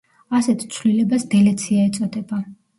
[0.37, 2.45] ასეთ ცვლილებას დელეცია ეწოდება.